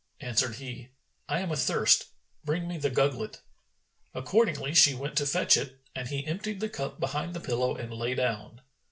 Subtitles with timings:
[0.19, 0.89] Answered he,
[1.29, 2.05] "I am athirst,
[2.43, 3.41] bring me the gugglet."
[4.15, 7.93] Accordingly she went to fetch it, and he emptied the cup behind the pillow and
[7.93, 8.61] lay down.